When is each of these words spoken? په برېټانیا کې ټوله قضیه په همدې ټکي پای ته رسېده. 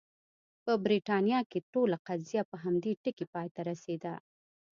په 0.63 0.73
برېټانیا 0.85 1.39
کې 1.49 1.59
ټوله 1.71 1.97
قضیه 2.07 2.41
په 2.51 2.55
همدې 2.63 2.91
ټکي 3.03 3.25
پای 3.33 3.47
ته 3.55 3.61
رسېده. 3.69 4.13